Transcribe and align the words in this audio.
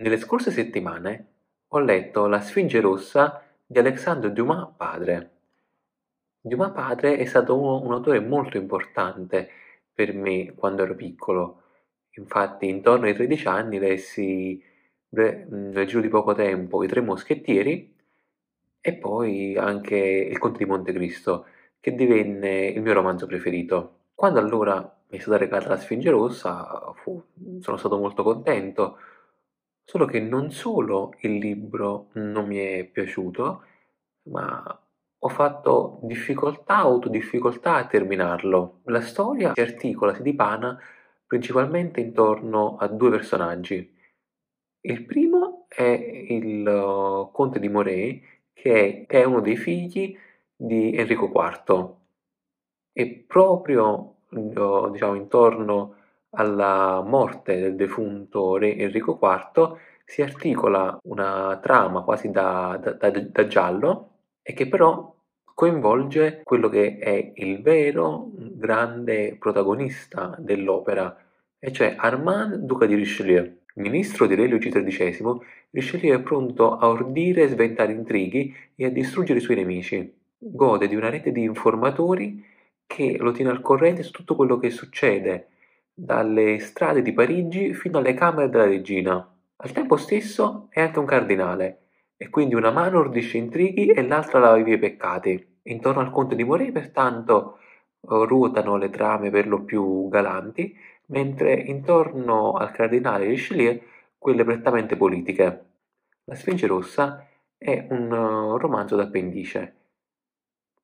Nelle 0.00 0.18
scorse 0.18 0.52
settimane 0.52 1.26
ho 1.66 1.80
letto 1.80 2.28
La 2.28 2.40
Sfinge 2.40 2.80
rossa 2.80 3.42
di 3.66 3.80
Alexandre 3.80 4.32
Dumas 4.32 4.68
padre. 4.76 5.30
Dumas 6.40 6.70
padre 6.70 7.16
è 7.16 7.24
stato 7.24 7.58
uno- 7.58 7.82
un 7.82 7.92
autore 7.92 8.20
molto 8.20 8.58
importante 8.58 9.48
per 9.92 10.14
me 10.14 10.54
quando 10.54 10.84
ero 10.84 10.94
piccolo. 10.94 11.62
Infatti, 12.10 12.68
intorno 12.68 13.06
ai 13.06 13.14
13 13.14 13.48
anni 13.48 13.80
lessi 13.80 14.62
nel 15.10 15.84
giro 15.88 16.00
di 16.00 16.08
poco 16.08 16.32
tempo 16.32 16.84
I 16.84 16.86
Tre 16.86 17.00
Moschettieri 17.00 17.92
e 18.80 18.94
poi 18.94 19.56
anche 19.56 19.96
Il 19.96 20.38
Conte 20.38 20.58
di 20.58 20.70
Montecristo, 20.70 21.46
che 21.80 21.94
divenne 21.96 22.66
il 22.66 22.82
mio 22.82 22.92
romanzo 22.92 23.26
preferito. 23.26 23.96
Quando 24.14 24.38
allora 24.38 24.76
mi 25.08 25.18
è 25.18 25.20
stata 25.20 25.38
regalata 25.38 25.70
la 25.70 25.78
Sfinge 25.78 26.10
rossa, 26.10 26.92
fu- 26.94 27.20
sono 27.60 27.76
stato 27.76 27.98
molto 27.98 28.22
contento 28.22 28.98
Solo 29.90 30.04
che 30.04 30.20
non 30.20 30.50
solo 30.50 31.14
il 31.20 31.38
libro 31.38 32.08
non 32.12 32.46
mi 32.46 32.58
è 32.58 32.84
piaciuto, 32.84 33.62
ma 34.24 34.82
ho 35.18 35.28
fatto 35.30 36.00
difficoltà, 36.02 36.76
autodifficoltà 36.76 37.76
a 37.76 37.86
terminarlo. 37.86 38.80
La 38.82 39.00
storia 39.00 39.54
si 39.54 39.62
articola, 39.62 40.14
si 40.14 40.20
dipana 40.20 40.78
principalmente 41.26 42.00
intorno 42.00 42.76
a 42.76 42.86
due 42.86 43.08
personaggi. 43.08 43.96
Il 44.82 45.06
primo 45.06 45.64
è 45.68 45.88
il 45.88 46.66
uh, 46.66 47.30
conte 47.32 47.58
di 47.58 47.70
Moray, 47.70 48.22
che 48.52 49.06
è, 49.06 49.24
uno 49.24 49.40
dei 49.40 49.56
figli 49.56 50.14
di 50.54 50.94
Enrico 50.94 51.32
IV. 51.34 51.94
E 52.92 53.24
proprio 53.26 54.16
uh, 54.28 54.90
diciamo, 54.90 55.14
intorno 55.14 55.94
alla 56.38 57.02
morte 57.04 57.58
del 57.58 57.74
defunto 57.74 58.56
re 58.56 58.76
Enrico 58.76 59.18
IV 59.20 59.76
si 60.04 60.22
articola 60.22 60.98
una 61.04 61.58
trama 61.60 62.02
quasi 62.02 62.30
da, 62.30 62.78
da, 62.80 62.92
da, 62.92 63.10
da 63.10 63.46
giallo 63.46 64.10
e 64.42 64.54
che 64.54 64.68
però 64.68 65.14
coinvolge 65.52 66.42
quello 66.44 66.68
che 66.68 66.98
è 66.98 67.32
il 67.34 67.60
vero 67.60 68.30
grande 68.32 69.36
protagonista 69.38 70.34
dell'opera, 70.38 71.14
e 71.58 71.72
cioè 71.72 71.96
Armand, 71.98 72.54
duca 72.58 72.86
di 72.86 72.94
Richelieu. 72.94 73.56
Ministro 73.74 74.26
di 74.26 74.34
Re 74.34 74.46
Luigi 74.46 74.70
XIII, 74.70 75.40
Richelieu 75.70 76.16
è 76.16 76.22
pronto 76.22 76.78
a 76.78 76.88
ordire 76.88 77.42
e 77.42 77.48
sventare 77.48 77.92
intrighi 77.92 78.54
e 78.76 78.86
a 78.86 78.90
distruggere 78.90 79.40
i 79.40 79.42
suoi 79.42 79.56
nemici. 79.56 80.14
Gode 80.38 80.86
di 80.86 80.94
una 80.94 81.10
rete 81.10 81.32
di 81.32 81.42
informatori 81.42 82.44
che 82.86 83.16
lo 83.18 83.32
tiene 83.32 83.50
al 83.50 83.60
corrente 83.60 84.04
su 84.04 84.12
tutto 84.12 84.36
quello 84.36 84.58
che 84.58 84.70
succede 84.70 85.48
dalle 86.00 86.60
strade 86.60 87.02
di 87.02 87.12
Parigi 87.12 87.74
fino 87.74 87.98
alle 87.98 88.14
camere 88.14 88.48
della 88.48 88.66
regina. 88.66 89.36
Al 89.56 89.72
tempo 89.72 89.96
stesso 89.96 90.68
è 90.70 90.80
anche 90.80 91.00
un 91.00 91.04
cardinale, 91.04 91.88
e 92.16 92.28
quindi 92.28 92.54
una 92.54 92.70
mano 92.70 93.00
ordisce 93.00 93.36
intrighi 93.36 93.88
e 93.88 94.06
l'altra 94.06 94.38
lava 94.38 94.58
i 94.58 94.78
peccati. 94.78 95.58
Intorno 95.64 96.00
al 96.00 96.12
conte 96.12 96.36
di 96.36 96.44
Moray, 96.44 96.70
pertanto, 96.70 97.58
ruotano 98.00 98.76
le 98.76 98.90
trame 98.90 99.30
per 99.30 99.48
lo 99.48 99.64
più 99.64 100.08
galanti, 100.08 100.72
mentre 101.06 101.54
intorno 101.54 102.52
al 102.52 102.70
cardinale 102.70 103.26
Richelieu 103.26 103.80
quelle 104.16 104.44
prettamente 104.44 104.96
politiche. 104.96 105.64
La 106.26 106.36
Sfinge 106.36 106.68
Rossa 106.68 107.26
è 107.56 107.88
un 107.90 108.56
romanzo 108.56 108.94
d'appendice, 108.94 109.76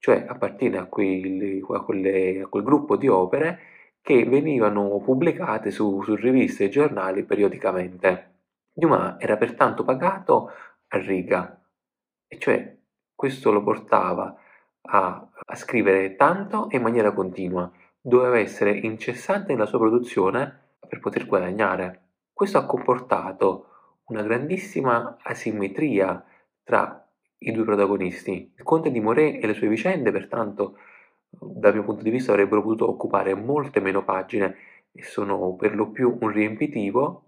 cioè 0.01 0.25
appartiene 0.27 0.79
a, 0.79 0.87
quelli, 0.87 1.63
a, 1.69 1.81
quelle, 1.83 2.41
a 2.41 2.47
quel 2.49 2.65
gruppo 2.65 2.97
di 2.97 3.07
opere 3.07 3.59
che 4.05 4.27
venivano 4.27 5.01
pubblicate 5.01 5.71
su, 5.71 6.03
su 6.03 6.15
riviste 6.15 6.65
e 6.65 6.69
giornali 6.69 7.25
periodicamente. 7.25 8.33
Dumas 8.71 9.17
era 9.19 9.39
pertanto 9.39 9.83
pagato 9.83 10.51
a 10.89 10.99
riga, 10.99 11.59
e 12.29 12.39
cioè 12.39 12.77
questo 13.15 13.51
lo 13.51 13.63
portava 13.63 14.39
a, 14.83 15.29
a 15.47 15.55
scrivere 15.55 16.17
tanto 16.17 16.69
e 16.69 16.77
in 16.77 16.83
maniera 16.83 17.13
continua, 17.13 17.73
doveva 17.99 18.39
essere 18.39 18.73
incessante 18.73 19.55
nella 19.55 19.65
sua 19.65 19.79
produzione 19.79 20.75
per 20.87 21.01
poter 21.01 21.25
guadagnare. 21.25 22.09
Questo 22.31 22.59
ha 22.59 22.67
comportato 22.67 23.69
una 24.09 24.21
grandissima 24.21 25.17
asimmetria 25.23 26.23
tra 26.63 27.09
i 27.39 27.53
due 27.53 27.65
protagonisti. 27.65 28.53
Il 28.55 28.65
conte 28.65 28.91
di 28.91 29.01
Moret 29.01 29.43
e 29.43 29.47
le 29.47 29.55
sue 29.55 29.69
vicende, 29.69 30.13
pertanto, 30.13 30.77
dal 31.41 31.75
mio 31.75 31.85
punto 31.85 32.03
di 32.03 32.11
vista 32.11 32.33
avrebbero 32.33 32.63
potuto 32.63 32.89
occupare 32.89 33.35
molte 33.35 33.81
meno 33.81 34.05
pagine 34.05 34.57
e 34.93 35.03
sono 35.03 35.55
per 35.55 35.75
lo 35.75 35.91
più 35.91 36.17
un 36.21 36.29
riempitivo 36.31 37.23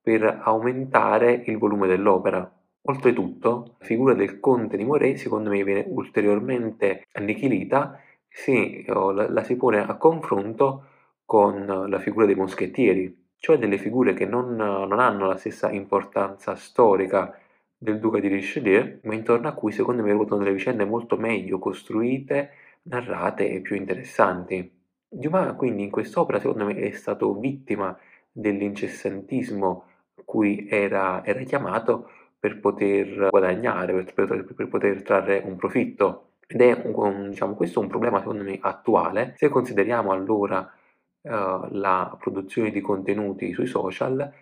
per 0.00 0.40
aumentare 0.44 1.42
il 1.46 1.58
volume 1.58 1.86
dell'opera. 1.86 2.50
Oltretutto, 2.88 3.74
la 3.78 3.84
figura 3.84 4.14
del 4.14 4.38
conte 4.38 4.76
di 4.76 4.84
Moret 4.84 5.16
secondo 5.16 5.50
me 5.50 5.64
viene 5.64 5.84
ulteriormente 5.88 7.06
annichilita 7.12 8.00
se 8.28 8.84
la, 8.86 9.28
la 9.28 9.42
si 9.42 9.56
pone 9.56 9.84
a 9.84 9.96
confronto 9.96 10.84
con 11.24 11.86
la 11.88 11.98
figura 11.98 12.26
dei 12.26 12.36
moschettieri, 12.36 13.30
cioè 13.38 13.58
delle 13.58 13.78
figure 13.78 14.14
che 14.14 14.26
non, 14.26 14.54
non 14.54 15.00
hanno 15.00 15.26
la 15.26 15.36
stessa 15.36 15.70
importanza 15.70 16.54
storica 16.54 17.36
del 17.76 17.98
duca 17.98 18.20
di 18.20 18.28
Richelieu, 18.28 19.00
ma 19.02 19.14
intorno 19.14 19.48
a 19.48 19.52
cui 19.52 19.72
secondo 19.72 20.02
me 20.02 20.12
ruotano 20.12 20.42
delle 20.42 20.54
vicende 20.54 20.84
molto 20.84 21.16
meglio 21.16 21.58
costruite 21.58 22.50
narrate 22.88 23.50
e 23.50 23.60
più 23.60 23.76
interessanti. 23.76 24.72
Dumas 25.08 25.56
quindi 25.56 25.84
in 25.84 25.90
quest'opera 25.90 26.40
secondo 26.40 26.66
me 26.66 26.74
è 26.74 26.90
stato 26.92 27.34
vittima 27.38 27.96
dell'incessantismo 28.30 29.84
cui 30.24 30.66
era, 30.68 31.24
era 31.24 31.40
chiamato 31.42 32.10
per 32.38 32.60
poter 32.60 33.28
guadagnare, 33.30 33.92
per, 33.92 34.26
per, 34.26 34.54
per, 34.54 34.68
poter 34.68 35.02
trarre 35.02 35.42
un 35.44 35.56
profitto. 35.56 36.32
Ed 36.46 36.60
è 36.60 36.90
un, 36.92 37.30
diciamo, 37.30 37.54
questo 37.54 37.80
è 37.80 37.82
un 37.82 37.88
problema 37.88 38.18
secondo 38.18 38.44
me 38.44 38.58
attuale. 38.60 39.34
Se 39.36 39.48
consideriamo 39.48 40.12
allora 40.12 40.60
uh, 41.22 41.30
la 41.70 42.16
produzione 42.20 42.70
di 42.70 42.80
contenuti 42.80 43.52
sui 43.52 43.66
social, 43.66 44.32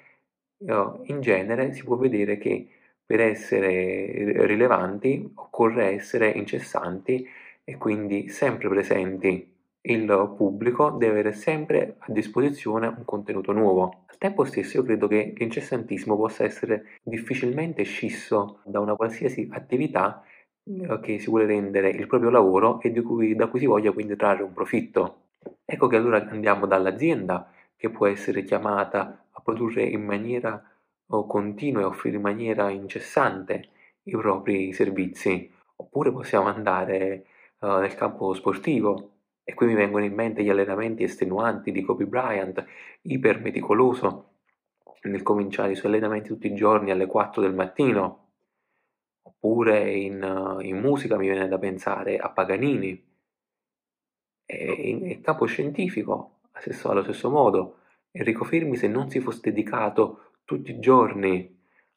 uh, 0.59 1.01
in 1.05 1.21
genere 1.21 1.73
si 1.73 1.85
può 1.85 1.97
vedere 1.97 2.37
che 2.39 2.69
per 3.07 3.21
essere 3.21 4.47
rilevanti 4.47 5.33
occorre 5.35 5.93
essere 5.93 6.31
incessanti 6.31 7.27
e 7.65 7.77
quindi 7.77 8.29
sempre 8.29 8.69
presenti. 8.69 9.53
Il 9.81 10.35
pubblico 10.37 10.91
deve 10.91 11.13
avere 11.13 11.33
sempre 11.33 11.97
a 11.99 12.13
disposizione 12.13 12.87
un 12.87 13.05
contenuto 13.05 13.53
nuovo. 13.53 14.05
Al 14.07 14.17
tempo 14.19 14.45
stesso 14.45 14.79
io 14.79 14.83
credo 14.83 15.09
che 15.09 15.35
l'incessantismo 15.37 16.17
possa 16.17 16.45
essere 16.45 17.01
difficilmente 17.03 17.83
scisso 17.83 18.61
da 18.65 18.81
una 18.81 18.95
qualsiasi 18.95 19.49
attività 19.51 20.23
eh, 20.65 21.01
che 21.01 21.19
si 21.19 21.29
vuole 21.29 21.47
rendere 21.47 21.91
il 21.91 22.07
proprio 22.07 22.31
lavoro 22.31 22.81
e 22.81 23.03
cui, 23.03 23.35
da 23.35 23.49
cui 23.49 23.59
si 23.59 23.67
voglia 23.67 23.93
quindi 23.93 24.17
trarre 24.17 24.43
un 24.43 24.55
profitto. 24.55 25.23
Ecco 25.65 25.87
che 25.87 25.97
allora 25.97 26.27
andiamo 26.29 26.67
dall'azienda 26.67 27.51
che 27.77 27.91
può 27.91 28.07
essere 28.07 28.45
chiamata 28.45 29.27
a 29.31 29.41
produrre 29.43 29.83
in 29.83 30.03
maniera 30.03 30.63
continua 31.07 31.83
e 31.83 31.85
offrire 31.85 32.17
in 32.17 32.23
maniera 32.23 32.71
incessante 32.71 33.69
i 34.05 34.13
propri 34.13 34.73
servizi, 34.73 35.51
oppure 35.77 36.11
possiamo 36.11 36.47
andare 36.49 37.27
uh, 37.65 37.79
nel 37.79 37.95
campo 37.95 38.35
sportivo. 38.35 39.11
E 39.43 39.55
qui 39.55 39.67
mi 39.67 39.75
vengono 39.75 40.05
in 40.05 40.15
mente 40.15 40.43
gli 40.43 40.49
allenamenti 40.49 41.03
estenuanti 41.03 41.71
di 41.71 41.83
Kobe 41.83 42.07
Bryant, 42.07 42.65
iper 43.03 43.41
meticoloso 43.41 44.31
nel 45.03 45.23
cominciare 45.23 45.73
i 45.73 45.75
suoi 45.75 45.93
allenamenti 45.93 46.29
tutti 46.29 46.47
i 46.47 46.55
giorni 46.55 46.91
alle 46.91 47.07
4 47.07 47.43
del 47.43 47.55
mattino. 47.55 48.21
Oppure 49.23 49.93
in, 49.93 50.23
uh, 50.23 50.61
in 50.61 50.79
musica 50.79 51.17
mi 51.17 51.29
viene 51.29 51.49
da 51.49 51.59
pensare 51.59 52.17
a 52.19 52.31
Paganini. 52.31 53.13
E 54.47 54.73
in, 54.73 55.11
in 55.11 55.21
campo 55.21 55.47
scientifico, 55.47 56.41
allo 56.85 57.03
stesso 57.03 57.31
modo, 57.31 57.79
Enrico 58.11 58.45
Fermi 58.45 58.77
se 58.77 58.89
non 58.89 59.11
si 59.11 59.21
fosse 59.21 59.41
dedicato 59.43 60.33
tutti 60.45 60.71
i 60.71 60.79
giorni 60.79 61.55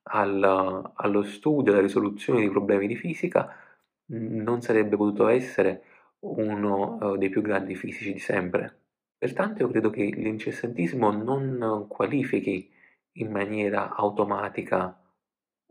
al, 0.10 0.92
allo 0.96 1.24
studio, 1.24 1.72
alla 1.72 1.81
risoluzione 1.81 2.42
di 2.42 2.50
problemi 2.50 2.88
di 2.88 2.96
fisica, 2.96 3.67
non 4.09 4.62
sarebbe 4.62 4.95
potuto 4.95 5.27
essere 5.27 5.83
uno 6.19 6.98
uh, 7.00 7.18
dei 7.18 7.30
più 7.30 7.42
grandi 7.42 7.75
fisici 7.75 8.13
di 8.13 8.19
sempre. 8.19 8.81
Pertanto 9.18 9.63
io 9.63 9.69
credo 9.69 9.89
che 9.89 10.04
l'incessantismo 10.04 11.12
non 11.12 11.86
qualifichi 11.88 12.71
in 13.13 13.31
maniera 13.31 13.95
automatica 13.95 15.01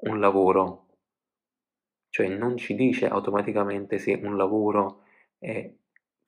un 0.02 0.18
lavoro, 0.18 0.86
cioè 2.10 2.28
non 2.28 2.56
ci 2.56 2.74
dice 2.74 3.08
automaticamente 3.08 3.98
se 3.98 4.18
un 4.20 4.36
lavoro 4.36 5.02
è 5.38 5.72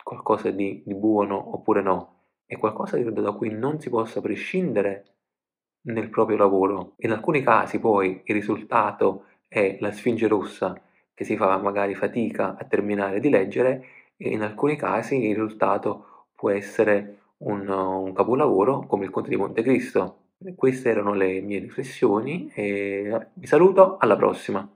qualcosa 0.02 0.50
di, 0.50 0.82
di 0.86 0.94
buono 0.94 1.54
oppure 1.54 1.82
no, 1.82 2.18
è 2.46 2.56
qualcosa 2.56 2.98
credo 2.98 3.20
da 3.20 3.32
cui 3.32 3.50
non 3.50 3.80
si 3.80 3.90
possa 3.90 4.20
prescindere 4.20 5.16
nel 5.88 6.08
proprio 6.08 6.36
lavoro. 6.36 6.94
In 6.98 7.10
alcuni 7.10 7.42
casi 7.42 7.78
poi 7.80 8.22
il 8.24 8.34
risultato 8.34 9.24
è 9.48 9.76
la 9.80 9.90
Sfinge 9.90 10.28
rossa 10.28 10.80
che 11.18 11.24
si 11.24 11.36
fa 11.36 11.56
magari 11.56 11.96
fatica 11.96 12.54
a 12.56 12.64
terminare 12.64 13.18
di 13.18 13.28
leggere 13.28 13.84
e 14.16 14.28
in 14.28 14.42
alcuni 14.42 14.76
casi 14.76 15.16
il 15.16 15.34
risultato 15.34 16.26
può 16.32 16.50
essere 16.50 17.16
un, 17.38 17.68
un 17.68 18.12
capolavoro 18.12 18.86
come 18.86 19.04
il 19.04 19.10
Conte 19.10 19.30
di 19.30 19.34
Montecristo. 19.34 20.18
Queste 20.54 20.90
erano 20.90 21.14
le 21.14 21.40
mie 21.40 21.58
riflessioni 21.58 22.48
e 22.54 23.30
vi 23.32 23.46
saluto, 23.48 23.96
alla 23.98 24.14
prossima. 24.14 24.68